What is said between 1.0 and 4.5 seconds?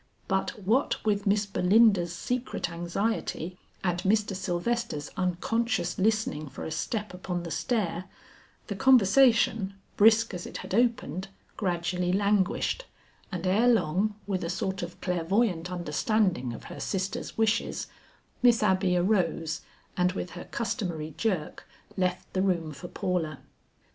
with Miss Belinda's secret anxiety and Mr.